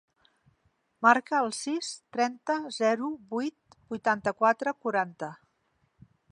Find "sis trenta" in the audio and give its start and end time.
1.57-2.57